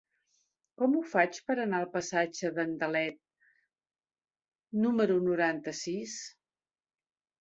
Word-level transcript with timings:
Com 0.81 0.95
ho 0.95 1.01
faig 1.09 1.35
per 1.49 1.55
anar 1.65 1.81
al 1.81 1.91
passatge 1.97 2.51
d'Andalet 2.55 3.21
número 4.87 5.23
noranta-sis? 5.31 6.17